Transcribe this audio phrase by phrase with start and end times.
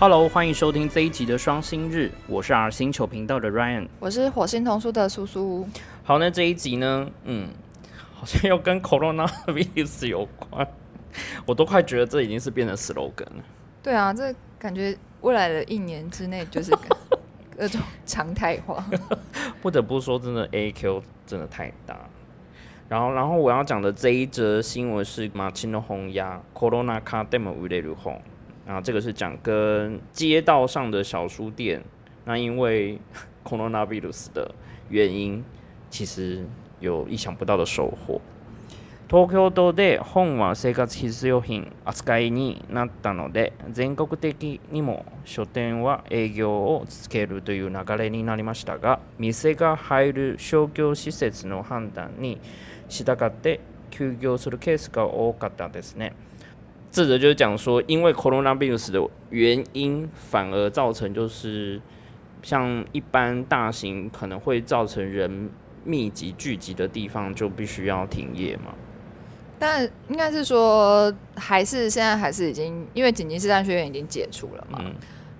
[0.00, 5.68] Hello，欢迎收听这一集的双星日，我是 R 星球频道的 Ryan，我是火星童书的苏苏。
[6.04, 7.48] 好，那这一集呢，嗯，
[8.14, 10.64] 好像又跟 Coronavirus 有关，
[11.44, 13.44] 我都快觉得这已经是变成 slogan 了。
[13.82, 16.70] 对啊，这感觉未来的一年之内就是
[17.58, 18.84] 各种常态化。
[19.60, 21.98] 不得不说，真的 AQ 真的太大。
[22.88, 28.22] 然后，然后我要讲的这一则新闻是马青的红鸭 Corona Card Demo 为例如红，
[28.68, 31.80] 然后这个是讲跟街道上的小书店，
[32.26, 32.98] 那因为
[33.42, 34.54] Coronavirus 的
[34.90, 35.42] 原因，
[35.88, 36.44] 其实
[36.78, 38.20] 有意想不到的收获。
[39.08, 52.38] 東京都で本は生活必需品扱いになったので、全国的にも書店は営業を続けるという流れになりましたが、店が入る商業施設の判断に
[52.90, 56.12] 従って休業するケースが多かったですね。
[56.90, 61.80] 这则就是讲说，因为 coronavirus 的原因，反而造成就是
[62.42, 65.50] 像一般大型可能会造成人
[65.84, 68.74] 密集聚集的地方，就必须要停业嘛。
[69.58, 74.80] 但应该是说，还是现在还是已经，因为紧急事态宣言已经解除了嘛。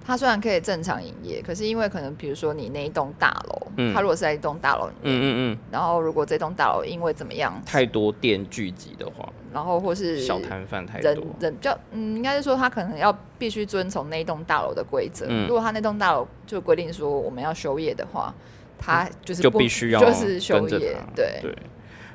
[0.08, 15.26] 它虽然可以正常营业，可是因为可能比如说你那一栋大楼，它如果是在一栋大楼里面，嗯嗯嗯，然后如果这栋大楼因为怎么样，太多店聚集的话，然后或是小摊贩太多，人人比较，嗯，应该是说他可能要必须遵从那一栋大楼的规则。
[15.46, 18.34] 如果他那栋大楼就规定说我们要休业的话，
[18.78, 21.54] 他就是就必须要就是休业，对对，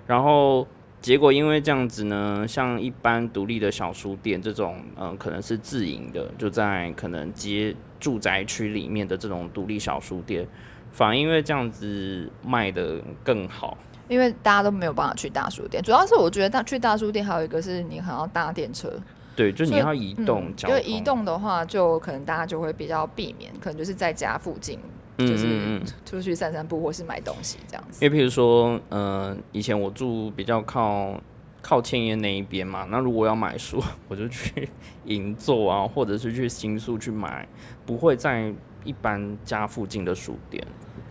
[0.07, 0.66] 然后。
[1.04, 10.48] 结果因为这样子呢，像一般独立的小书店这种，嗯，可能是自营的，就在可能街住宅区里面的这种独立小书店，
[10.94, 13.78] 反而因为这样子卖的更好。
[14.08, 18.90] 因为大家都没有办法去大书店，主要是我觉得大去大书店还有一个是你还要搭电车，
[19.36, 24.80] 对，就你要移动，因为移动的话，就可能大家就会比较避免，可能就是在家附近。
[25.18, 28.03] 就是出去散散步，或是买东西这样子。
[28.03, 31.19] 因为譬如说，嗯，以前我住比较靠
[31.62, 34.69] 靠千叶那一边嘛，那如果要买书，我就去
[35.06, 37.47] 银座啊，或者是去新宿去买，
[37.85, 38.53] 不会在
[38.84, 40.66] 一般家附近的书店。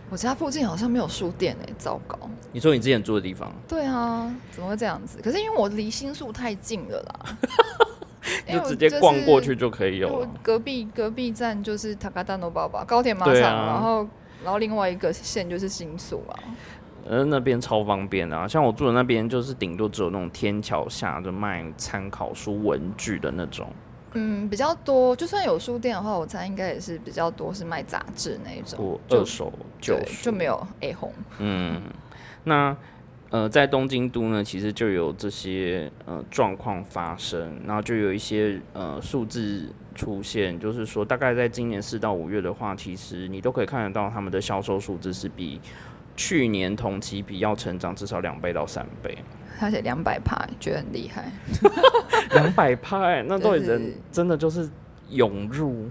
[0.09, 2.19] 我家附近好像没有书店哎，糟糕。
[2.51, 3.51] 你说你之前住的地方？
[3.67, 5.19] 对啊，怎么会这样子？
[5.23, 7.37] 可是因为我离新宿太近了啦。
[8.51, 10.29] 就直接逛过去就可以有了。
[10.41, 14.07] 隔壁隔壁站就是塔卡达诺爸爸高铁马场，然后
[14.43, 16.33] 然后另外一个线就是新宿啊。
[17.05, 23.67] 呃，那边超方便的啊，像我住的那边就是顶多只有那种天桥下就卖参考书文具的那种。
[24.13, 29.51] 嗯，比较多，就算有书店的话，我猜应该也是比较多是卖杂志那一种，二手
[29.81, 31.11] 就就没有 A 红。
[31.39, 31.81] 嗯，
[32.43, 32.75] 那。
[33.33, 45.59] 呃，在东京都呢，其实就有这些呃状况发生，然后就有一些呃数字出现，就是说大概在今年四到五月的话，其实你都可以看得到他们的销售数字是比
[46.15, 49.17] 去年同期比要成长至少两倍到三倍。
[49.59, 51.31] 而且两百趴，觉得很厉害。
[52.35, 54.69] 两百趴，那到底人真的就是
[55.09, 55.89] 涌入。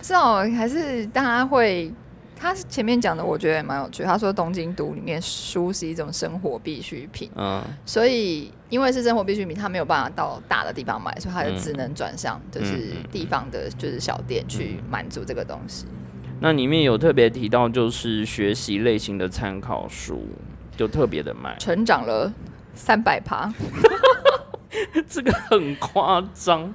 [0.00, 1.92] 是哦，还是大家会。
[2.42, 4.02] 他前面讲的，我觉得也蛮有趣。
[4.02, 15.86] 他说东京都里面书是一种生活必需品，嗯，所以因为是生活必需品，他没有办法到大的地方买，所以他就只能转向就是地方的，就是小店去满足这个东西。
[16.40, 20.26] 那里面有特别提到，就是学习类型的参考书，
[20.76, 22.32] 就特别的卖，成长了
[22.74, 23.54] 三百趴。
[25.08, 26.74] 这个很夸张，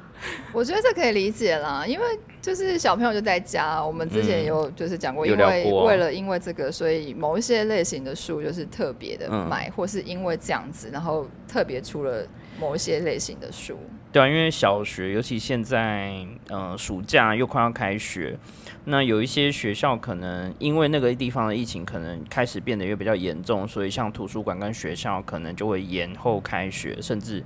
[0.53, 2.05] 我觉得这可以理解啦，因为
[2.47, 12.25] 就是小朋友就在家，我们之前有就是讲过，因为为了因为这个，所以某一些类型的书就是特别的买，或是因为这样子，然后特别出了
[12.57, 13.77] 某一些类型的书。
[14.13, 18.37] 对啊，因为小学尤其现在，嗯，暑假又快要开学，
[18.85, 27.43] 那有一些学校可能因为那个地方的疫情可能开始变得又比较严重，所以像图书馆跟学校可能就会延后开学，甚至。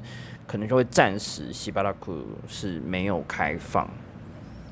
[0.48, 3.90] 可能就会暂时西巴拉库是没有开放，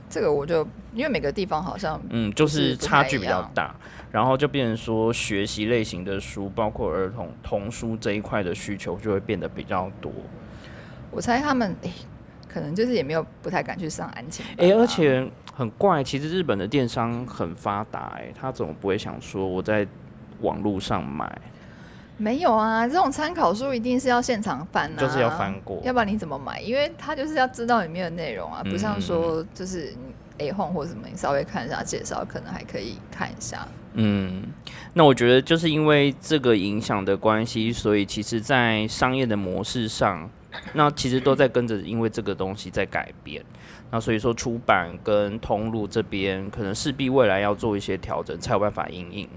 [0.10, 3.76] 这个我就因为每个地方好像嗯就是差距比较大，
[4.12, 10.12] 然后就变成说学习类型的书，包括儿童童书这一块的需求就会变得比较多。
[11.12, 11.92] 我猜他们诶，
[12.48, 14.46] 可能就是也没有不太敢去上安全。
[14.58, 19.88] 哎，而且很怪，其实日本的电商很发达，哎，他怎么不会想说我在
[20.42, 21.32] 网络上买？
[22.20, 26.60] 没有啊，这种参考书一定是要现场翻啊，就是要翻过，要不然你怎么买？
[26.60, 29.94] 因为他就是要知道里面的内容啊，不像说就是
[30.38, 33.66] A 换或什么，你稍微看一下介绍，可能还可以看一下。
[33.94, 34.44] 嗯，
[34.94, 40.30] 那我觉得就是因为这个影响的关系，所以其实，在商业的模式上，
[40.74, 43.44] 那其实都在跟着，因为这个东西在改变。
[43.92, 49.28] 那所以说，出版跟通路这边可能势必未来要做一些调整，才有办法应应。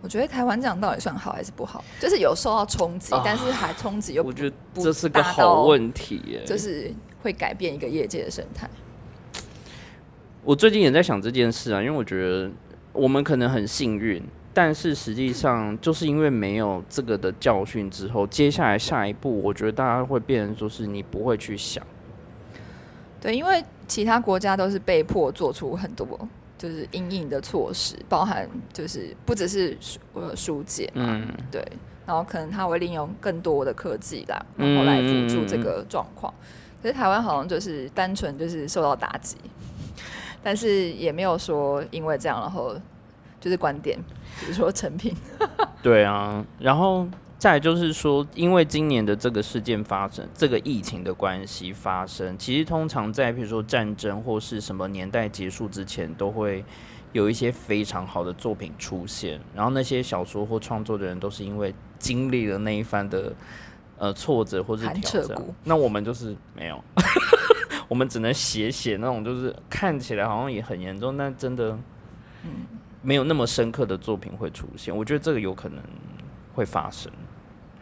[0.00, 1.84] 我觉得台湾这样到底算好还是不好？
[2.00, 6.92] 就是有受到冲击，但是还冲击又我觉得这是个好问题耶，就是
[7.22, 8.68] 会改变一个业界的生态。
[10.44, 12.50] 我最近也在想这件事啊，因为我觉得
[12.92, 14.22] 我们可能很幸运，
[14.54, 21.84] 但是实际上就是因为没有这个的教训之后，接下来下一步，我觉得大家会变成说是你不会去想。
[23.20, 26.06] 对，因为其他国家都是被迫做出很多
[26.58, 29.78] 就是阴影的措施，包含就是不只是
[30.12, 31.64] 呃疏解嘛，对，
[32.04, 36.34] 然后可能他会利用更多的科技啦，然后来辅助这个状况。
[36.82, 39.36] 可是台湾好像就是单纯就是受到打击。
[40.40, 42.74] 但是也没有说因为这样，然后
[43.40, 43.98] 就是观点，
[44.40, 45.14] 比如说成品。
[45.82, 47.06] 对啊，然后
[47.38, 56.64] 再就是说，因为今年的这个事件发生，这个疫情的关系发生，其实通常在比如说战争或是什么年代结束之前，都会
[57.12, 59.40] 有一些非常好的作品出现。
[59.54, 63.32] 然后那些小说或创作的人，都是因为经历了那一番的
[63.98, 65.40] 呃挫折或是挑战。
[65.62, 66.82] 那我们就是没有。
[67.86, 71.78] 我们只能写写那种，就是看起来好像也很严重，但真的，
[72.42, 72.66] 嗯，
[73.00, 74.94] 没有那么深刻的作品会出现。
[74.94, 75.80] 我觉得这个有可能
[76.52, 77.10] 会发生。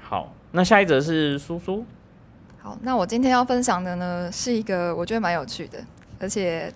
[0.06, 1.86] 好，那下一则是叔叔。
[2.60, 5.84] 好，那我今天要分享的呢，是一个我觉得蛮有趣的，
[6.20, 6.72] 而且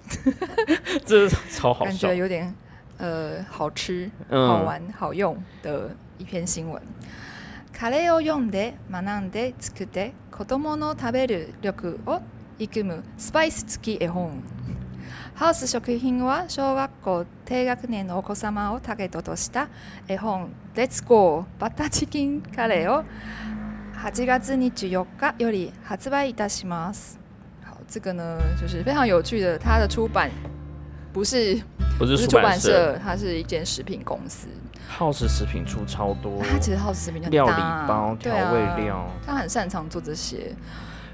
[1.05, 2.53] 这 超好，感觉有点
[2.97, 6.81] 呃好吃、好玩、好用的一篇新闻。
[7.77, 12.21] カレーを読んで学んで作って子供の食べる力を
[12.57, 14.41] 育むスパイス付き絵本
[15.34, 19.68] ハウス食品は小学校低学年のお子様をターゲットとした
[20.06, 23.04] 絵本「レッツゴーバターチキンカレー」を
[24.02, 27.18] 8月24日より発売いたします。
[27.64, 30.30] 好，这个呢就是非常有趣的，它的出版
[31.12, 31.60] 不是
[31.98, 34.48] 不是出版社，它是一间食品公司。
[34.88, 37.52] 耗时食品出超多，它其实耗时食品料理
[37.86, 40.54] 包、调味料，它很擅长做这些。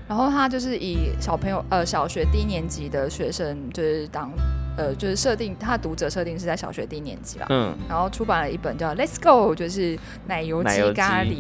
[0.09, 4.31] 然后他就是以小朋友呃小学低年级的学生就是当
[4.77, 11.39] 呃就是设定他读者设定是在小学低年级啦，嗯，然后出版了一本叫《Let's Go》就是奶油鸡咖喱，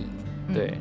[0.52, 0.78] 对，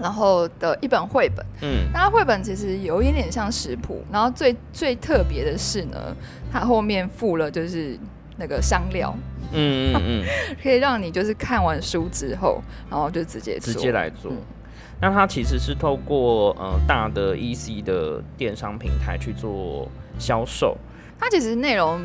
[0.00, 6.16] 然后的一本绘本，嗯，那绘本其实有一点点像食谱，然后最最特别的是呢，
[6.50, 7.98] 它后面附了就是
[8.38, 9.14] 那个香料，
[9.52, 10.24] 嗯嗯嗯，
[10.62, 14.32] 可以让你就是看完书之后，然后就直接直接来做。
[15.02, 20.78] 那它其实是透过呃大的 EC 的电商平台去做销售。
[21.18, 22.00] 它其实内容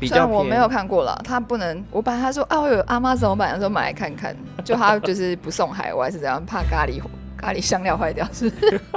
[0.00, 1.84] 比较我没有看过了，它不能。
[1.90, 4.34] 我本来他说啊，我有阿妈怎么买的时候买来看看，
[4.64, 7.02] 就他就是不送海外是怎样，怕咖喱
[7.36, 8.50] 咖喱香料坏掉是？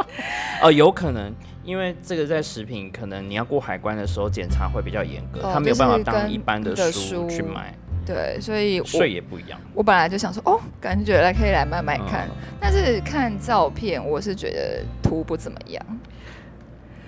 [0.63, 1.33] 哦，有可能，
[1.65, 7.75] 因为这个在食品可能你要过海关的时候检查会比较严格，他没有办法当一般的书去买。
[8.13, 9.57] 对，所以税也不一样。
[9.73, 12.27] 我本来就想说，哦，感觉来可以来买买看，
[12.59, 15.85] 但是看照片，我是觉得图不怎么样。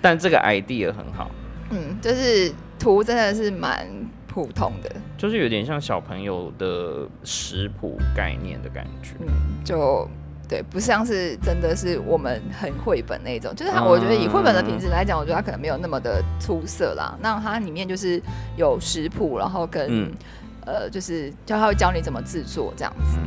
[0.00, 1.30] 但这个 idea 很好。
[1.70, 3.86] 嗯，就是图真的是蛮
[4.26, 9.10] 普通的，就是有点像小朋友的食谱概念的感觉。
[9.20, 9.26] 嗯，
[9.62, 10.08] 就
[10.48, 13.54] 对，不像是真的是我们很绘本那种。
[13.54, 17.14] 就是它我觉得以绘本的品质来讲，我觉得它可能没有那么的出色啦。
[17.20, 18.22] 那它里面就是
[18.56, 20.10] 有食谱，然后跟。
[20.66, 23.18] 呃，就是教他会教你怎么制作这样子，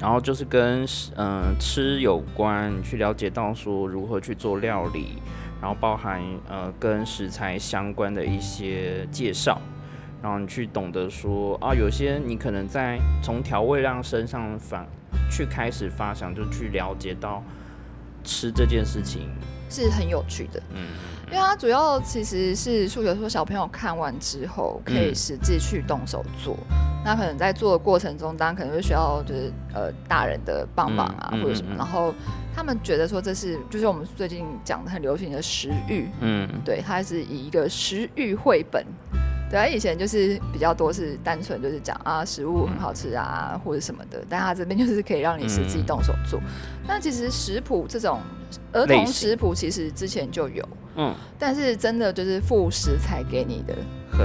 [0.00, 5.22] 然后就是跟嗯吃有关，你去了解到说如何去做料理，
[5.60, 9.60] 然后包含呃跟食材相关的一些介绍，
[10.22, 14.86] 然后你去懂得说啊，有些你可能在从调味料身上反
[15.30, 17.42] 去开始发想，就去了解到
[18.24, 19.28] 吃这件事情。
[19.70, 20.88] 是很有趣的，嗯。
[21.32, 26.54] 因为它主要其实是数学说小朋友看完之后可以实际去动手做，
[27.02, 32.14] 那可能在做的过程中，当然可能会需要就是呃大人的帮忙啊或者什么，然后
[32.54, 38.84] 他们觉得说这是就是我们最近讲的很流行的食欲，嗯，对，它是以一个食欲绘本。
[39.52, 46.40] 对啊，以前就是比较多是单纯就是讲啊食物很好吃啊或者什么的，但他这边就是可以让你实际动手做。
[46.88, 48.18] 那其实食谱这种
[48.72, 50.66] 儿童食谱其实之前就有，
[50.96, 53.76] 嗯，但是真的就是副食材给你的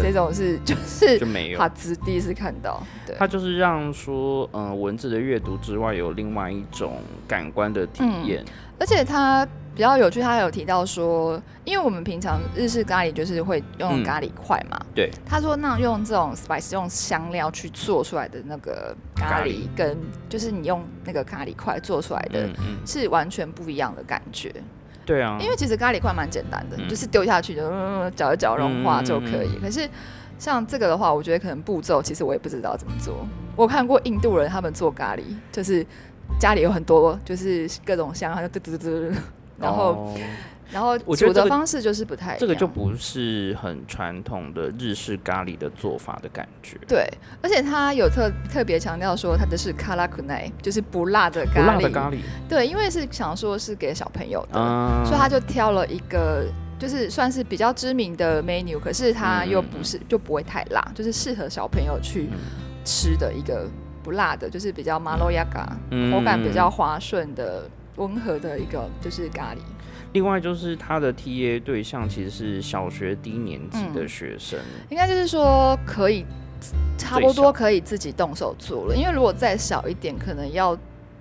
[0.02, 8.46] 这种是就是就没有，他只第一次看到，对，他就是让说嗯文字的阅读之外有另外一种感官的体验，
[8.80, 9.46] 而且他。
[9.78, 14.78] 比较有趣，他有提到说，因为我们平常日式咖喱就是会用咖喱块嘛。
[14.96, 15.12] 对。
[15.24, 19.96] 他说，那用这种 spice 用香料去做出来的那个咖喱，跟
[20.28, 22.50] 就是你用那个咖喱块做出来的，
[22.88, 24.52] 是完全不一样的感觉。
[25.06, 27.62] 对啊，因为其实咖喱块蛮简单的，就是丢下去就
[28.16, 29.60] 搅一搅融化就可以。
[29.62, 29.88] 可是
[30.40, 33.16] 像这个的话，我觉得可能步骤其实我也不知道怎么做。
[33.56, 35.86] 我看过印度人他们做咖喱，就是
[36.40, 39.16] 家里有很多就是各种香，他就嘟嘟嘟嘟，
[39.60, 40.16] 然后。
[40.70, 46.78] 然后煮的方式就是不太，这个就不是很传统的日式咖喱的做法的感觉。
[46.86, 47.10] 对，
[47.42, 51.64] 而且他有特特别强调说他的是卡拉库奈，就是不辣的咖喱。
[51.64, 52.18] 不辣的咖喱。
[52.50, 56.44] 对，因为是想说是给小朋友的，所以他就挑了一个
[56.78, 62.30] 就是算是比较知名的 menu，可是它又不是就不会太辣，就是适合小朋友去
[62.84, 63.66] 吃的一个
[64.04, 65.66] 不辣的，就是比较马洛亚嘎，
[66.12, 67.64] 口感比较滑顺的
[67.98, 69.58] 温和的一个就是咖喱。
[70.14, 74.58] 另外就是他的 T A 对象其实是小学低年级的学生，
[74.90, 76.26] 应该就是说可以
[76.98, 80.76] 差不多可以自己动手做了，因为如果再小一点，可能要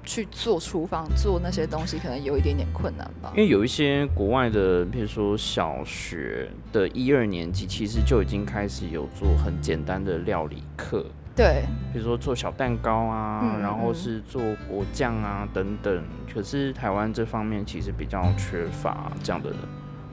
[0.05, 3.33] 去做厨房做那些东西，可能有一点点困难吧。
[3.37, 11.05] 因为有一些国外的，比如说小学的一二年级，其实就已经开始有做很简单的料理课。
[11.37, 16.03] 对，比如说做小蛋糕啊，然后是做果酱啊等等。
[16.33, 19.51] 可是台湾这方面其实比较缺乏这样的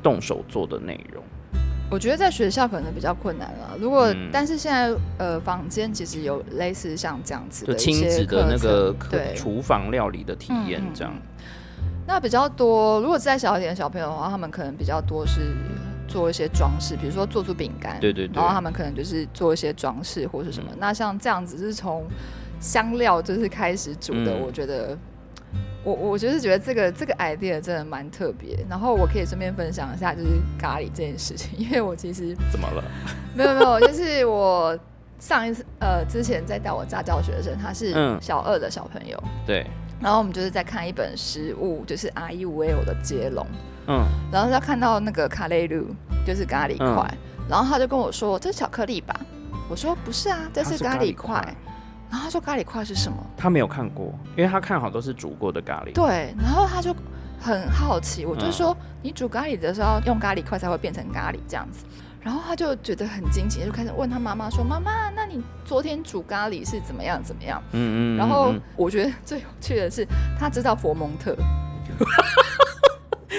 [0.03, 1.23] 动手做的内容。
[1.89, 3.77] 我觉得在学校可能比较困难了。
[3.79, 8.93] 如果但是现在呃，房间其实有类似像这样子的亲子的那个
[9.33, 11.13] 厨房料理的体验这样。
[12.05, 15.55] 那比较多，如果再小一点的小朋友的话，他们可能比较多是。
[16.13, 20.70] 做一些装饰，比如说做出饼干，对对对，然后他们可能就是做一些装饰或是什么。
[20.77, 22.05] 那像这样子是从
[22.60, 24.96] 香料就是开始煮的，我觉得
[25.84, 28.63] 我我就是觉得这个这个 idea 真的蛮特别。
[28.70, 30.27] 然后我可以顺便分享一下，就是
[30.60, 32.84] 咖喱这件事情， 因为我其实怎么了？
[33.34, 34.77] 没有没有，就是我
[35.17, 37.91] 上一次呃之前在带我家教学生，他是
[38.22, 39.17] 小二的小朋友，
[39.48, 39.65] 对，
[40.00, 43.43] 然后我们就是在看一本食物，就是 R U V L 的接龙。
[43.87, 47.17] 嗯，然后他看到那个卡雷鲁，就是咖喱块，
[47.49, 49.13] 然后他就跟我说：“这是巧克力吧？”
[49.69, 51.35] 我说：“不是啊，这是咖喱块。”
[52.09, 55.93] 然后他说：“咖喱块是什么？”他没有看过，因为他看好都是煮过的咖喱。
[55.93, 56.95] 对，然后他就
[57.39, 61.85] 很好奇，我就说：“你煮咖喱的时候用咖喱块才会变成咖喱这样子。”
[62.21, 68.17] 然后他就觉得很惊奇，就开始问他妈妈说：“妈妈，那你昨天煮咖喱是怎么样怎么样？”嗯嗯。
[68.17, 70.07] 然后我觉得最有趣的是，
[70.39, 71.35] 他知道佛蒙特。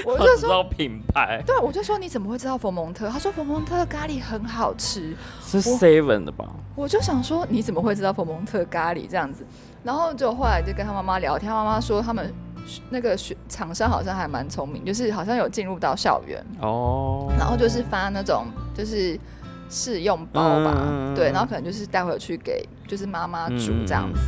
[0.05, 3.09] 我就说品牌，对，我就说你怎么会知道佛蒙特？
[3.09, 6.49] 他说佛蒙特的咖喱很好吃，是 Seven 的吧？
[6.75, 9.45] 我就想说你怎么会知道佛蒙特咖喱这样子？
[9.83, 12.33] 然后就后来就跟他妈妈聊天，妈妈说他们
[12.91, 19.19] 那个学厂商好像还蛮聪明，就是好像有进入到校园哦，然后就是发那种就是
[19.69, 24.21] 试用包吧，对，然后可能就是带回去给就是妈妈煮这样子。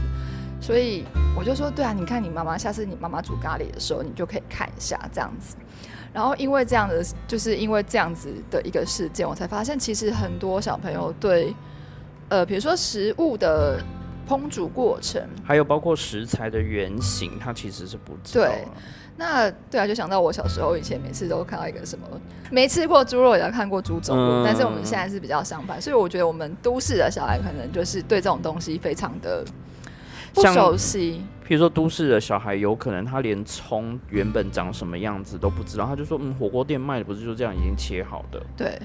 [0.66, 1.04] 所以
[1.38, 5.54] 我就说，对啊，你看你妈妈，下次你妈妈煮咖喱的时候，你就可以看一下这样子。
[6.12, 11.54] 然后因为这样的，就是因为这样子的一个事件，我才发现其实很多小朋友对，
[12.30, 13.80] 呃，比如说食物的
[14.28, 18.46] 烹煮过程，还有包括食材的原型，它其实是不知道。
[18.46, 18.64] 对，
[19.16, 22.08] 那对啊，就想到我小时候以前每次都看到一个什么，
[22.50, 29.44] 没吃过猪肉也要看过猪走路，但是我们现在是比较相反，所以我觉得我们都市的小孩可能就是对这种东西非常的。
[30.36, 38.78] 不熟悉，比如说都市的小孩，有可能他连葱原本长什么样子都不知道，他就说：“嗯，火锅店卖的不是就这样已经切好的。”对，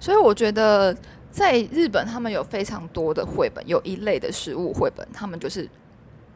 [0.00, 0.92] 所以我觉得
[1.30, 5.68] 在日本，他们有非常多的绘本，有一类的食物绘本，他们就是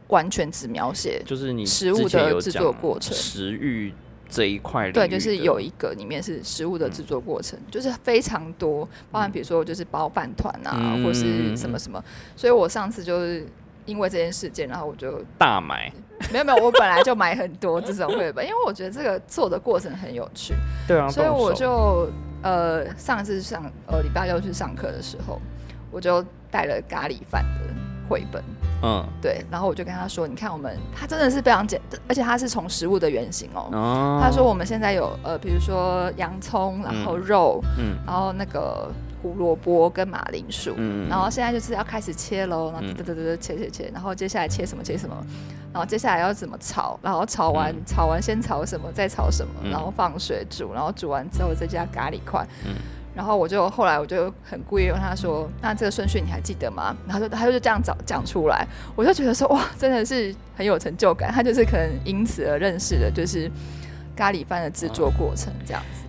[0.06, 3.92] 完全只描写就是你食物的制作过程，食欲
[4.28, 4.92] 这一块。
[4.92, 12.00] 对，就是有一个里面是食物的制作过程，就是非常多，包含比如说就是包饭团啊，或是什么什么。
[12.36, 13.44] 所以我上次就是。
[13.84, 15.92] 因为这件事件，然后我就大买，
[16.32, 20.54] 没有没有，我本来就买很多这种绘本， 因为我觉得这个做的过程很有趣。
[20.86, 22.08] 对啊，所以我就
[22.42, 25.40] 呃上一次上呃礼拜六去上课的时候，
[25.90, 27.74] 我就带了咖喱饭的
[28.08, 28.42] 绘本。
[28.84, 33.68] 嗯，对，然后我就跟他说：“你看，我们它真的是非常简，而且它是从食物的原型哦。”
[34.20, 38.90] 他说：“我们现在有呃，比如说洋葱，然后肉，嗯，然后那个。”
[39.22, 40.74] 胡萝卜跟马铃薯，
[41.08, 42.86] 然后现在就是要开始切喽，然后
[43.40, 45.16] 切切切，然后接下来切什么切什么，
[45.72, 52.46] 然后接下来要怎么炒，然后炒完炒完先炒什么，再炒什么，然后放水煮，然后煮完之后再加咖喱块，
[53.14, 61.30] 然后我就后来我就很故意问他说：“那这个顺序你还记得吗？”然后就他就这样讲讲出来，我就觉得说哇，真的是很有成就感。
[61.30, 63.50] 他就是可能因此而认识的，就是
[64.16, 66.04] 咖喱饭的制作过程这样子。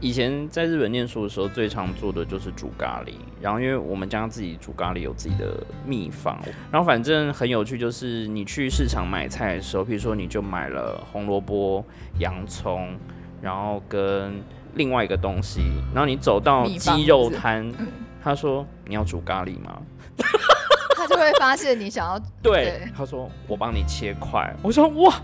[0.00, 3.12] 以前在日本念书的时候，最常做的就是煮咖喱。
[3.40, 6.38] 然后，因为我们家自己煮咖喱有自己的秘方。
[6.70, 11.84] 然后，反正很有趣，就是你去市场买菜的时候，比如说你就买了红萝卜、
[12.18, 12.96] 洋葱，
[13.42, 14.42] 然后跟
[14.74, 15.60] 另外一个东西，
[15.94, 17.70] 然后你走到鸡肉摊，
[18.24, 19.80] 他说你要煮咖喱吗？
[20.96, 25.14] 他就会发现你想要对，他说我帮你切块，我说哇。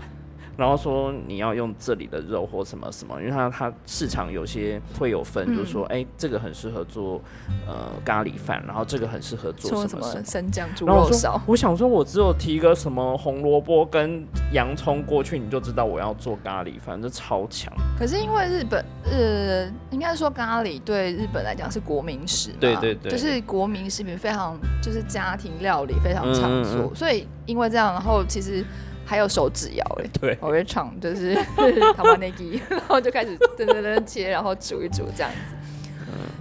[0.57, 7.21] 然后说你要用这里的肉或什么什么，因为它它市场有些会有分，就是说哎，这个很适合做
[7.67, 11.39] 呃咖喱饭，然后这个很适合做什么生姜猪肉烧。
[11.45, 17.71] 我想说，我只有提个什么红萝卜跟洋葱过去，你就知道我要做咖喱饭，这超强。
[17.97, 28.65] 可是因为日本呃，应该说咖喱对日本来讲是国民食，对对对，就是国民食品非常就是家庭料理非常常做，所以因为这样，然后其实。
[29.07, 31.33] 还有手指摇哎，对，我会唱就是
[31.95, 35.55] 他把那个， 然后就开始噔噔噔切，然后煮一煮这样子。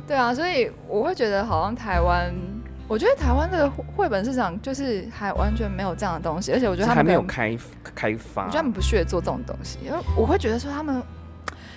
[0.07, 2.33] 对啊，所以我会觉得好像台湾，
[2.89, 7.57] 我觉得台湾的绘本市场就是还完全没有这样的东西，而且我觉得他们还没有开
[7.95, 11.03] 开发，我觉得他们不屑做这种东西，因为我会觉得说他们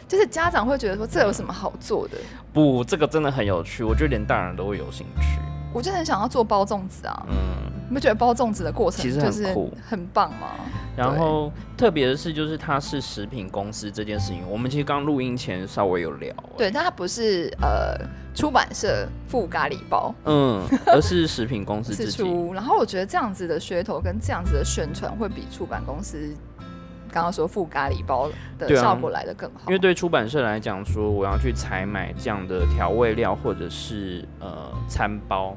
[0.07, 2.17] 就是家长会觉得说这有什么好做的？
[2.51, 5.39] 不，这个真的很有趣，我觉得连大人都会有兴趣。
[5.73, 7.35] 我就很想要做包粽子啊，嗯，
[7.89, 10.47] 你不觉得包粽子的过程其实很酷，很棒吗？
[10.95, 17.95] 然后特别的是，就是它是食品公司这件事情，我们其实刚录音前稍微有聊，对，但它不是呃
[18.35, 22.23] 出版社附咖喱包，嗯， 而是食品公司自己。
[22.53, 26.17] 然后我觉得这样子的噱头跟这样子的宣传，会比出版公司
[27.09, 29.61] 刚刚说副咖喱包的效果来的更好。
[29.67, 35.55] 因为对出版社来讲，说我要去采买这样的调味料或者是呃餐包。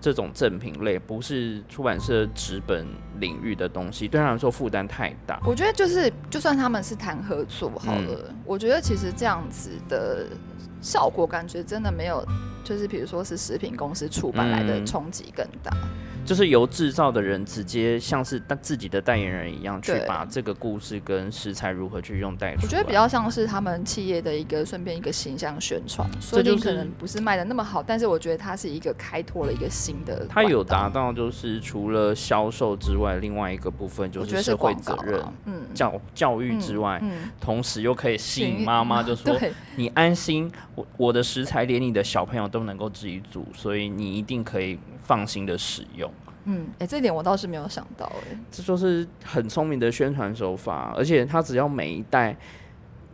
[0.00, 2.84] 这种赠品类不是出版社纸本
[3.20, 5.40] 领域的东西，对他来说负担太大。
[5.46, 10.26] 我觉得就是，就算他们是谈合作好了，我觉得其实这样子的
[10.80, 12.26] 效果感觉真的没有，
[12.64, 15.70] 就是比如说是食品公司出版来的冲击更大。
[16.32, 30.26] 就是由制造的人直接像是自己的代言人一样，去把这个故事跟食材如何去用带出我觉得比较像是他们企业的一个顺便一个形象宣传，所以可能不是卖的那么好，但是我觉得它是一个开拓了一个新的。
[30.26, 39.38] 它有达到就是除了销售之外，另外一个部分就是社会责任，嗯，教教育之外，嗯，同时又可以吸引妈妈， 就说
[39.76, 46.10] 你安心，我我的食材连你的小朋友都能够自己煮，所以你一定可以放心的使用。
[46.44, 52.36] 嗯，哎，这点我倒是没有想到，哎，这就是很聪明的宣传手法，而且它只要每一代、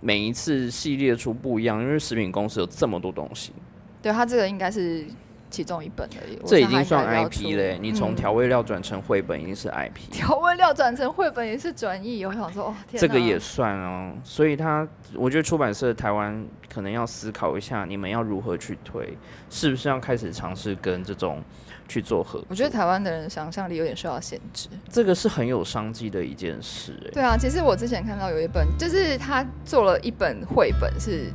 [0.01, 3.53] 每一次系列出不一样，因为食品公司有这么多东西，
[4.01, 5.05] 对它这个应该是
[5.51, 6.39] 其中一本而已。
[6.47, 14.15] 这已经算 IP 嘞，你从调味料转成绘本已经是 IP，调味料转成绘本也是转译，我想说，哦，这个也算哦。
[14.25, 19.19] 所以它，我觉得出版社台湾可能要思考一下，你们要如何去推，
[19.51, 21.43] 是不是要开始尝试跟这种。
[21.89, 24.69] 去做合作，我觉得台湾的人想象力有点受到限制。
[24.91, 27.11] 这个是很有商机的一件事，哎。
[27.13, 31.33] 对啊，其实我之前看到有一本，就是他做了一本绘本，是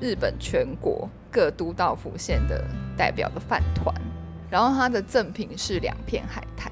[0.00, 2.64] 日本全国各都道府县的
[2.96, 3.94] 代表的饭团，
[4.48, 6.70] 然后他的赠品是两片海苔。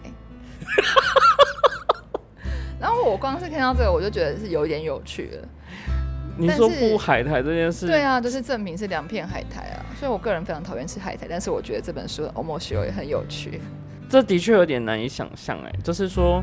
[2.80, 5.48] 然后我光是看到这个，我就觉得是有点有趣了。
[6.36, 7.86] 你说不海苔这件事？
[7.86, 9.86] 对啊，就是证明是两片海苔啊。
[9.98, 13.60] 所以我个人非常讨厌吃海苔，但是我觉得这本书的欧莫西欧也很有趣。
[14.08, 16.42] 这的确有点难以想象哎，就是说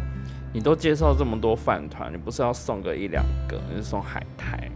[0.53, 4.69] 你都介绍这么多饭团，你不是要送个一两个，你是送海苔？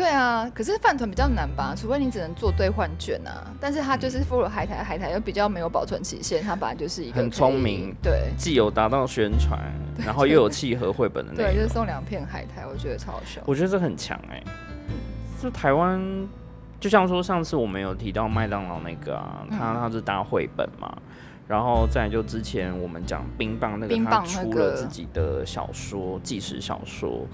[0.00, 1.74] 对啊，可是饭团比较难吧？
[1.76, 3.52] 除非你只能做兑换券啊。
[3.60, 9.60] 但是它就是附了海苔，海苔又比较没有保存期限，它本来就是一个很聪明，对，既有达到宣传，
[9.98, 13.42] 然后又有契合绘本的那对，就是送两片海苔，我觉得超好笑。
[13.44, 14.42] 我觉得这很强哎，
[15.42, 16.00] 就台湾。
[16.80, 20.90] 就像说上次我们有提到麦当劳那个啊，他他是搭绘本嘛，
[21.46, 27.26] 然后再就之前我们讲冰棒那个，他出了自己的小说纪实小说。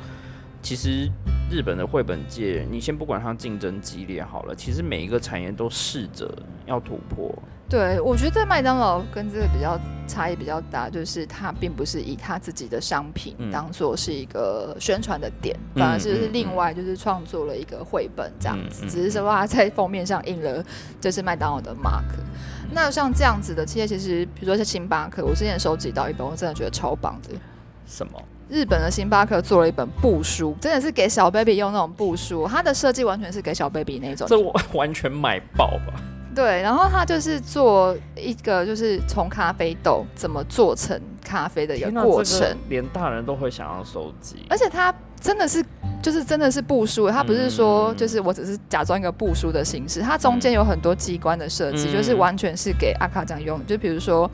[0.67, 1.09] 其实
[1.49, 6.29] 日本的绘本界，你先不管它竞争激烈好了，其实每一个产业都试着
[6.67, 7.33] 要突破。
[7.69, 20.65] 对，我觉得麦当劳跟这个比较差异比较大，就是它并不是以它自己的商品当做是一个宣传的点，反而是另外就是创作了一个绘本这样子，只是说它在封面上印了
[21.01, 22.03] 就是麦当劳的 mark。
[22.73, 27.31] 那像这样子的企业，其实比如说像星巴克，我之前收集到一本，我真的觉得超棒的。
[27.87, 28.21] 什么？
[28.49, 34.27] 日本的星巴克做了一本布书，真的是给小 baby 用那种布书，它的设计完全是给小 baby 那种。
[34.29, 36.01] 这我 完全买爆吧。
[36.35, 44.45] 对，然后它就是做一个，就是从咖啡豆怎么做成咖啡的一个过程，连大人都会想要收集。
[44.51, 45.65] 而且它真的是，
[46.03, 53.67] 就是真的是布书，它不是说就是我只是假装一个布书的形式，它中间有很多机关的设计，就是完全是给阿卡这样用。
[53.67, 54.31] 就比如说，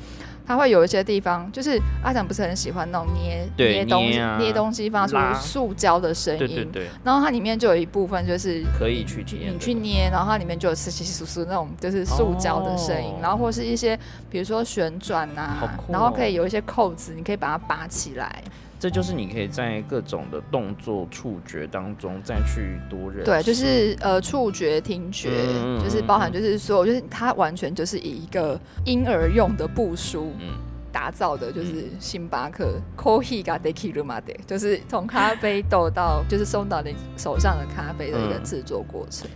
[0.47, 6.87] 它会有一些地方，就是阿强不是很喜欢那种捏捏东西、捏东西发出塑胶的声音，对对对。
[7.05, 18.43] 然后它里面就有一部分就是可以去捏，你去捏，然后它里面就有稀稀疏疏那种就是塑胶的声音，然后或是一些比如说旋转啊，然后可以有一些扣子，你可以把它拔起来。
[18.83, 23.25] 这就是你可以在各种的动作、触觉当中再去多认识。
[23.25, 25.31] 对，就是呃，触觉、听觉，
[25.81, 30.59] 就是包含，就是所有，就是它完全就是以一个婴儿用的布书嗯
[30.91, 39.31] 打造的，就是星巴克 Coffee ga deki rumade，就是从咖啡豆到就是送到你手上的咖啡的一个制作过程。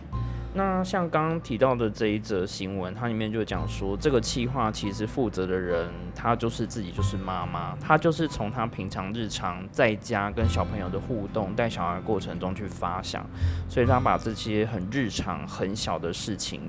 [0.56, 13.22] 那像刚刚提到的这一则新闻，它里面就讲说，这个企划其实负责的人，她就是自己就是妈妈，她就是从她平常日常在家跟小朋友的互动、带小孩过程中去发想，
[13.68, 16.62] 所以她把这些很日常、很小的事情，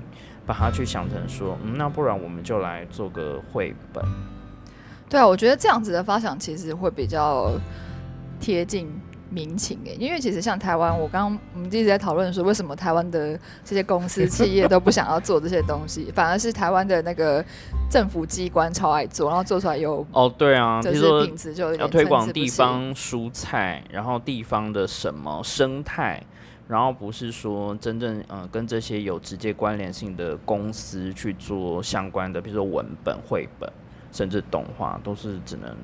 [0.44, 4.04] 把它去想成说，嗯，那不然我们就来做个绘本。
[5.08, 7.58] 对啊，我觉得这样子的发想其实会比较
[8.38, 8.86] 贴近。
[9.30, 17.44] 民情诶，因为其实像台湾，我刚刚我们一直在讨论说，为什么台湾的这些公司 企业都不想要做这些东西，反而是台湾的那个
[17.90, 26.22] 政府机关超爱做，然后做出来有哦，对啊，就是品质就要推广地方蔬菜，然后地方的什么生态，
[26.66, 33.70] 然后不是说真正嗯跟这些有直接关联性的公司去做相关的，比如说文本、绘本，
[34.10, 35.76] 甚至动画，都是只能。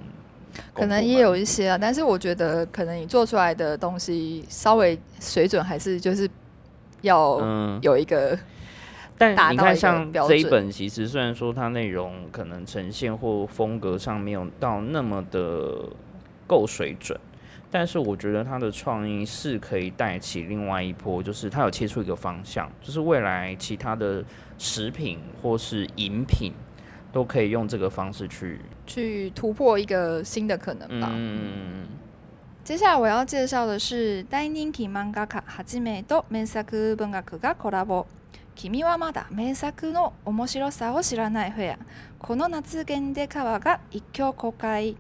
[0.73, 6.29] 可能也有一些啊，但是我觉得可能你做出来的东西稍微水准还是就是
[7.03, 7.39] 要
[7.83, 8.39] 有一个，
[9.19, 15.89] 但你看像这一本，其实虽然说它内容可能呈现或风格上没有到那么的
[16.47, 17.19] 够水准，
[17.71, 24.25] 但是我觉得它的创意是可以带起另外一波，就是它有切出一个方向，就是未来其他的
[24.59, 26.53] 食品或是饮品。
[27.14, 31.10] 都可以用这个方式去去突破一个新的可能吧。
[31.12, 31.88] 嗯，
[32.64, 38.06] 接下来我要介紹的是大人気漫画家はじめと名作文学がコラボ。
[38.56, 41.78] 君はまだ名作の面白さを知らないフェア。
[42.20, 44.96] この夏限定カバーが一挙公開。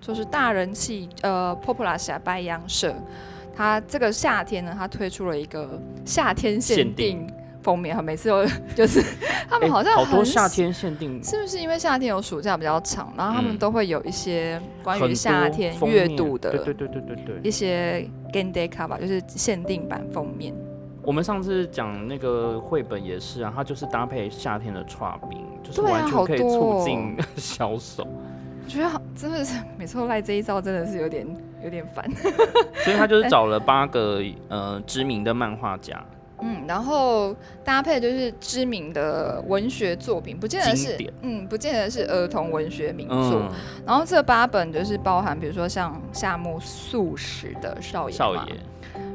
[0.00, 2.92] 就是大人气呃，Popular 社白羊社，
[3.56, 7.32] 它这个夏天呢，它推出了一个夏天限定。
[7.67, 9.03] 封面哈，每次都 就是
[9.49, 20.55] 他们好像好多夏天限定，是不是因为夏天有暑假比较长，然后他们都会有一些关于夏天阅读的，对对对对对，一些 Game Day Cover 就是限定版封面。
[21.03, 28.07] 我们上次讲那个绘本也是啊，它就是搭配夏天的串冰，就是完全可以促进销售。
[28.63, 31.27] 我觉得好，真的是每次赖这一招真的是有点
[31.61, 32.09] 有点烦。
[32.83, 36.01] 所以他就是 找了八个呃知名的漫画家。
[36.41, 43.51] 嗯，然后搭配就是知名的文学作品，不见得是嗯，不见得是儿童文学名作。
[43.85, 48.55] 然后这八本就是包含，比如说像夏目漱石的《少爷》少爷，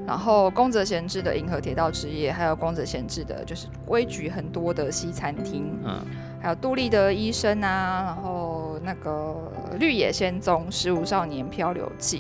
[0.05, 6.01] 然后宫泽贤治的《银河铁道之夜》，还有宫泽贤治的就是规矩很多的西餐厅，嗯，
[6.41, 9.37] 还有杜立的医生啊，然后那个
[9.79, 12.19] 绿野仙踪《十五少年漂流记》。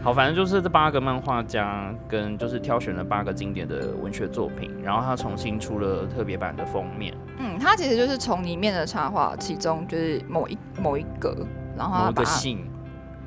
[0.00, 7.12] 好，反正就是这八个漫画家跟就是挑选了八个经典的文学作品，然后他重新出了特别版的封面。
[7.38, 11.36] 嗯，他其实就是从里面的插画，其中就是某一某一格，
[11.76, 12.64] 然后某个信，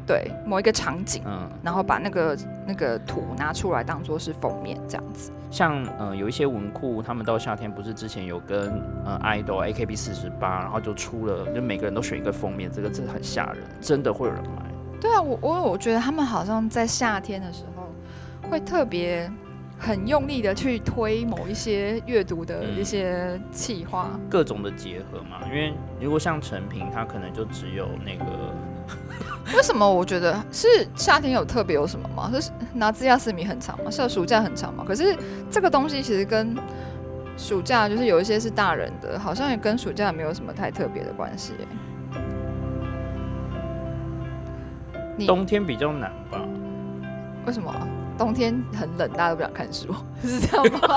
[0.07, 5.29] 对，某一个场景，嗯，然后把那个那个图拿出来当做是封面这样子。
[5.51, 14.70] 像呃有一些文库，他们到夏天不是之前有跟呃 idol AKB 四十八，然后就出了，就每个人都选一个封面，这个真的很吓人，真的会有人买。
[15.01, 17.91] 对啊，我我我觉得他们好像在夏天的时候
[18.49, 19.29] 会特别
[19.79, 25.39] 很用力的去推某一些阅读的一些企划，各种的结合嘛。
[25.47, 28.53] 因为如果像成品，它可能就只有那个。
[29.55, 32.31] 为什么我觉得是夏天有特别有什么吗？
[32.39, 33.89] 是拿自亚斯米很长吗？
[33.89, 34.83] 是暑假很长吗？
[34.87, 35.17] 可是
[35.49, 36.55] 这个东西其实跟
[37.37, 41.53] 暑假就是有一些是大人的，好像也跟暑假没有什么太特别的关系。
[45.25, 46.41] 冬天比较难吧？
[47.45, 47.73] 为什么？
[48.17, 49.87] 冬天很冷，大家都不想看书，
[50.21, 50.79] 是这样吗？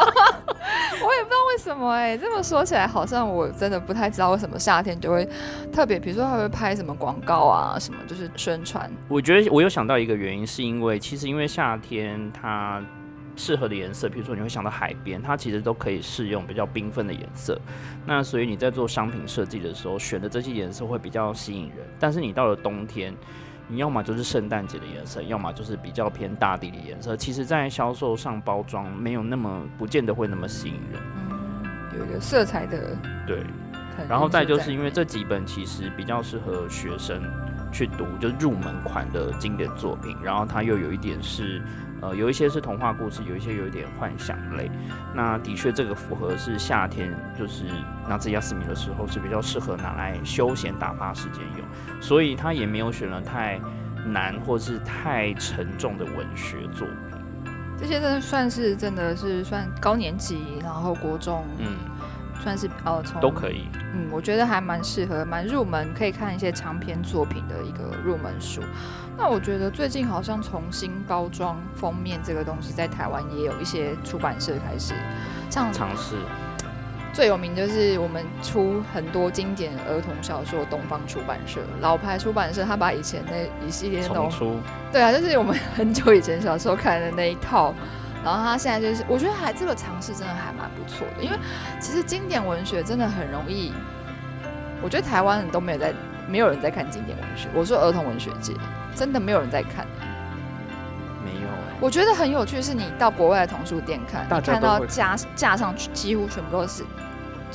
[1.07, 2.18] 我也不知道为什么哎。
[2.18, 5.27] 这么说起来，好像我真的不太知道为什么夏天就会
[5.72, 8.90] 特别，比如说还会拍什么广告啊，什么就是宣传。
[9.09, 12.83] 我觉得我有想到一个原因，是因为其实因为夏天它
[13.37, 17.59] 适合的颜色，比如说你会想到海边，它其实都可以适用比较缤纷的颜色。
[18.05, 21.79] 那所以你在做商品设计的时候，选的这些颜色会比较吸引人。
[21.98, 23.14] 但是你到了冬天。
[23.68, 27.16] 你要么就是圣诞节的颜色，要么就是比较偏大地的颜色。
[27.16, 31.00] 其实，在销售上包装没有那么，不见得会那么吸引人。
[31.31, 32.96] 嗯，有一个色彩的
[33.27, 33.42] 对
[34.09, 37.22] 然后再就是因为这几本其实比较适合学生
[37.72, 41.62] 去读，就是入门款的经典作品，然后它又有一点是。
[42.05, 44.71] 呃，有一些是童话故事，有一些有一点幻想类。
[45.14, 47.64] 那的确，这个符合是夏天，就是
[48.07, 53.59] 拿兹亚斯米的时候是比较适合拿来休闲打发时间用，所以他也没有选了太
[54.05, 56.95] 难或是太沉重的文学作品。
[57.79, 61.77] 这些真的算是真的是算高年级，然后国中，嗯，
[62.42, 63.68] 算是呃从都可以。
[63.94, 68.62] 嗯，我觉得还蛮适合，蛮入门，可以看一些长篇作品的一个入门书。
[69.16, 74.92] 那我觉得最近好像重新包装封面这个东西，在台湾也有一些出版社开始
[75.49, 76.16] 像尝试。
[77.12, 87.73] 最有名就是我们出很多经典儿童小说，东方出版社老牌出版社，他把以前那一系列那种对啊，就是我们很久以前小时候看的那一套，
[88.25, 91.39] 然后他现在就是，我觉得还这个尝试真的还蛮不错的，因为
[91.81, 93.73] 其实经典文学真的很容易，
[94.83, 95.95] 我觉得台湾人都没有在。
[96.27, 97.51] 没有人在看经典文学。
[97.55, 98.55] 我说儿童文学界
[98.95, 99.87] 真的没有人在看。
[101.23, 101.49] 没有。
[101.79, 106.83] 我觉得很有趣，是你到国外的童书店看，看到架架上几乎全部都是，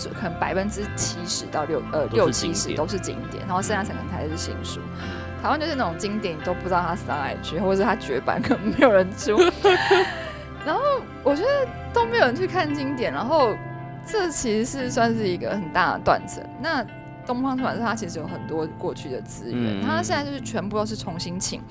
[0.09, 4.79] 可能百分之七十到六呃六七十都是经典，然后剩下可能才是新书。
[5.41, 9.35] 台湾就是那种经典都不知道它上哪里去，或者是它绝版，可能没有人出。
[10.65, 10.81] 然后
[11.23, 13.55] 我觉得都没有人去看经典，然后
[14.05, 16.43] 这其实是算是一个很大的断层。
[16.61, 16.85] 那
[17.25, 21.61] 东方出版社它其实有很多过去的资源，它现在就是全部都是重新请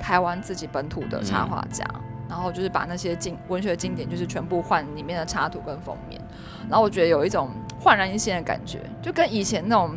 [0.00, 1.84] 台湾自己本土的插画家，
[2.28, 6.20] 然后就是把那些经文学经典就是全部换里面的插图跟封面，
[6.68, 9.96] 然后我觉得有一种焕然一新的感觉，就跟以前那种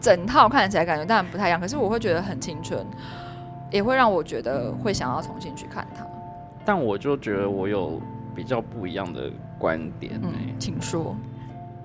[0.00, 2.86] 整套看起来感觉当然不太一样，可是我会觉得很青春，
[3.70, 6.06] 也会让我觉得会想要重新去看它。
[6.68, 7.98] 但我就觉得我有
[8.36, 10.20] 比较不一样的观点，
[10.58, 11.16] 请说。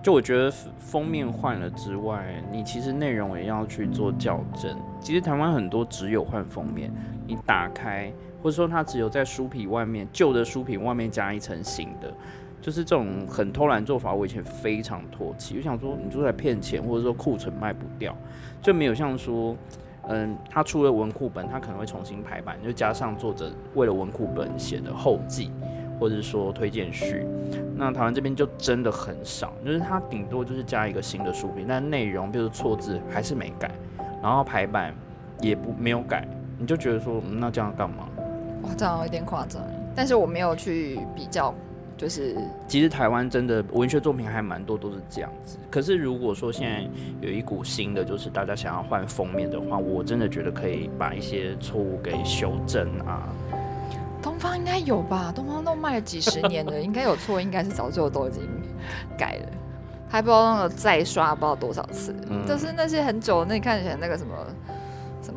[0.02, 4.78] 就我觉得封面换了之外，你其实内容也要去做校正。
[5.00, 6.92] 其实台湾很多只有换封面，
[7.26, 12.14] 你打开或者说它只有在书皮外面旧的书皮外面加一层新的，
[12.62, 14.14] 就是这种很偷懒做法。
[14.14, 18.14] 我以前非常唾弃，我想说你就在骗钱，或者说库存卖不掉，
[18.62, 19.56] 就没有像说，
[20.10, 25.52] 嗯，他出了文库本，他可能会重新排版，就加上作者为了文库本写的后记。
[26.00, 27.26] 或者说推荐序，
[27.78, 33.72] 那台湾这边就真的很少，就是他顶多就是加一个新的书评，但内容比如错字还是没改，
[34.22, 34.94] 然后排版
[35.40, 38.10] 也不没有改，你就觉得说那这样干嘛？
[38.64, 39.62] 哇，这样有点夸张。
[39.96, 41.54] 但是我没有去比较，
[42.04, 42.36] 就是
[42.68, 45.58] 其实台湾真的文学作品还蛮多都是这样子。
[45.72, 46.86] 可是如果说现在
[47.22, 53.30] 有一股新的，就是大家想要换封面的话，我真的觉得可以把一些错误给修正啊。
[54.22, 55.32] 东方应该有吧？
[55.34, 58.42] 东方都卖了几十年了，应该有错，应该是早就都已经
[59.18, 59.48] 改了，
[60.10, 62.14] 还不知道那个再刷不知道多少次，
[62.46, 64.34] 就是那些很久，那你看起来那个什么。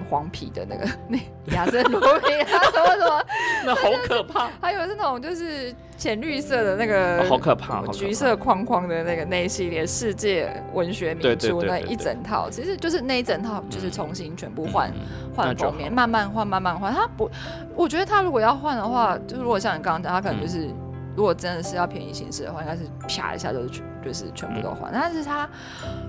[0.09, 1.19] 黄皮的那个 那
[1.55, 3.25] 亚森罗宾啊 什么什么，
[3.65, 4.49] 那好可怕。
[4.61, 14.93] 还有是那种就是浅绿色的那个，好可怕，橘色框框的那个那一系列世界文学名著那一整套，其实就是那一整套就是重新全部换
[15.35, 16.93] 换封面，慢慢换慢慢换。
[16.93, 17.31] 他不，
[17.75, 20.69] 我觉得他如果要换的话，就是如果像你刚刚讲，他可能就是。
[21.17, 24.93] 如果真的是要便宜形式的话，应该是啪一下就是全就是全部都换。
[24.93, 25.49] 但是他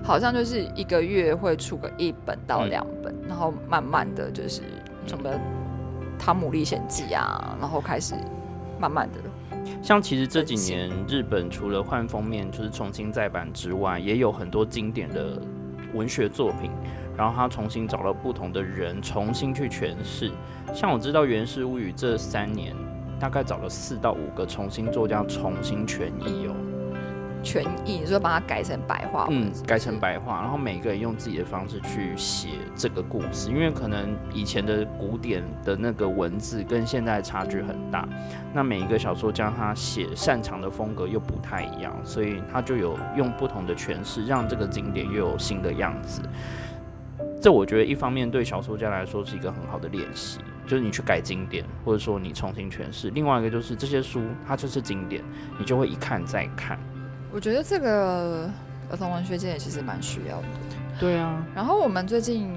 [0.04, 4.62] 好像就是一个月会出个一本到两本，然后慢慢的就是
[5.04, 5.28] 什么
[6.16, 8.14] 《汤姆历险记》啊，然后开始
[8.78, 9.18] 慢慢的。
[9.82, 15.42] 像其实这几年日本除了换封面就是重新再版之外，也有很多经典的
[15.92, 16.70] 文学作品，
[17.16, 20.30] 然后他重新找了不同的人重新去诠释。
[20.72, 22.72] 像我知道《源氏物语》这三年。
[23.20, 26.54] 大概找了四到五个重新作家重新诠译哦，
[27.42, 38.08] 诠译，你说把它改成白话，嗯，改成白话，然后每个人用自己的方式去写这个故事，因为可能以前的古典的那个文字跟现在差距很大，
[38.52, 46.22] 那每一个小说家他写擅长的风格又不太一样，所以他就有用不同的诠释，让这个经典又有新的样子。
[47.40, 50.40] 这我觉得一方面对小说家来说是一个很好的练习。
[50.66, 53.08] 就是你去改经典，或者说你重新诠释。
[53.08, 55.24] 另外一个就是这些书，它就是经典，
[55.58, 56.78] 你就会一看再看。
[57.32, 58.50] 我觉得这个
[58.90, 60.46] 儿童文学界也其实蛮需要的。
[60.98, 61.44] 对啊。
[61.54, 62.50] 然后我们最近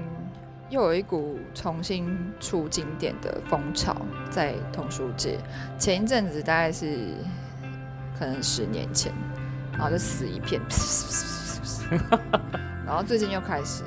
[0.70, 3.96] 又有一股重新出经典的风潮
[4.30, 5.38] 在童书界。
[5.78, 7.14] 前一阵子大概是
[8.18, 9.12] 可能十年前，
[9.72, 10.60] 然后就死一片，
[12.86, 13.84] 然后最近又开始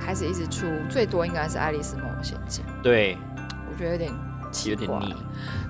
[0.00, 2.64] 开始一直出，最多应该是《爱丽丝梦游仙境》。
[2.82, 3.16] 对。
[3.70, 4.12] 我觉得有点
[4.66, 5.14] 有点腻，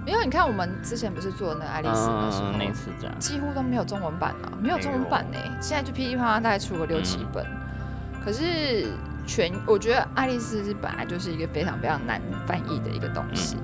[0.09, 5.39] 因为你看我们之前不是做那爱丽丝的时候，那次这样，几乎都没有中文版啊，没有中文版呢。
[5.61, 7.45] 现在就噼里啪啦大概出了六七本，
[8.25, 8.91] 可是
[9.27, 13.59] 全我觉得爱丽丝是本来就是一个非常非常难翻译的一个东西。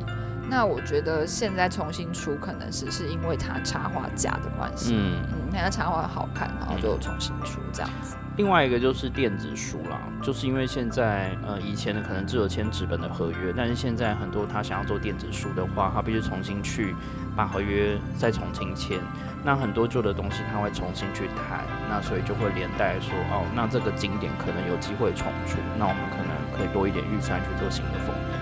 [0.46, 8.14] 那我觉得现在重新出，可能是是因为它插画家的关系，嗯嗯，它插画好看，然后就重新出这样子。
[8.36, 16.96] 另外一个就是电子书啦，就是因为现在呃以前的可能只有签纸本的合约，但是现在很多他想要做电子书的话，他必须重新去
[17.36, 18.98] 把合约再重新签。
[19.44, 28.34] 那很多旧的东西他会重新去谈，那所以就会连带说哦，那这个经典可能有机会重出，那我们可能可以多一点预算去做新的封面。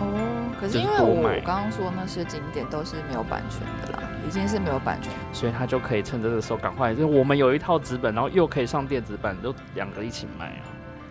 [0.00, 0.30] 哦
[0.60, 10.64] 可是因为我刚刚说那些景点都是没有版权的啦，已经是没有版权，所以他就可以趁这个时候赶快，就我们有一套纸本，然后又可以上电子版，就两个一起卖啊。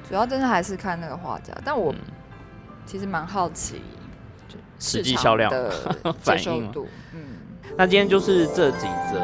[0.08, 1.94] 主要真的还是看那个画家，但我
[2.86, 3.82] 其实蛮好奇，
[4.80, 5.72] 实际销量的
[6.20, 6.88] 反应度。
[7.14, 7.22] 嗯，
[7.78, 9.20] 那今天就是这几则，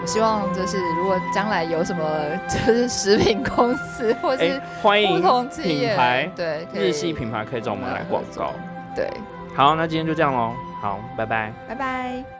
[0.00, 2.02] 我希望就是如果将来有什么
[2.48, 8.52] 就是食品公司或是欢迎不同品牌，对日系品牌可以找我们来广告，
[8.94, 9.08] 对。
[9.54, 10.52] 好，那今天就这样喽。
[10.82, 12.35] 好，拜拜，拜拜。